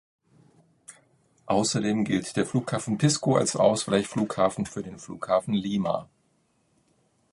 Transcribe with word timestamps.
Außerdem 1.45 2.05
gilt 2.05 2.35
der 2.35 2.47
Flughafen 2.47 2.97
Pisco 2.97 3.35
als 3.37 3.55
Ausweichflughafen 3.55 4.65
für 4.65 4.81
den 4.81 4.97
Flughafen 4.97 5.53
Lima. 5.53 6.09